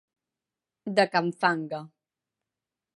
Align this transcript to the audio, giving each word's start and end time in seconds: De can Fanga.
De 1.01 1.05
can 1.17 1.31
Fanga. 1.45 1.85